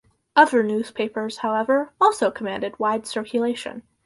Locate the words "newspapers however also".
0.63-2.31